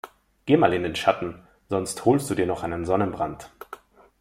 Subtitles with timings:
[0.47, 3.51] Geh mal in den Schatten, sonst holst du dir noch einen Sonnenbrand.